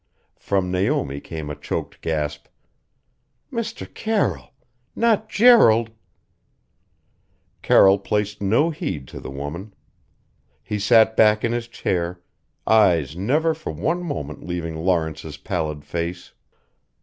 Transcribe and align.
From 0.39 0.71
Naomi 0.71 1.19
came 1.19 1.51
a 1.51 1.55
choked 1.55 2.01
gasp 2.01 2.47
"Mr. 3.53 3.85
Carroll! 3.93 4.49
Not 4.95 5.29
Gerald" 5.29 5.91
Carroll 7.61 7.99
paid 7.99 8.41
no 8.41 8.71
heed 8.71 9.07
to 9.09 9.19
the 9.19 9.29
woman. 9.29 9.75
He 10.63 10.79
sat 10.79 11.15
back 11.15 11.43
in 11.43 11.51
his 11.51 11.67
chair, 11.67 12.19
eyes 12.65 13.15
never 13.15 13.53
for 13.53 13.71
one 13.73 14.01
moment 14.01 14.43
leaving 14.43 14.75
Lawrence's 14.75 15.37
pallid 15.37 15.85
face. 15.85 16.33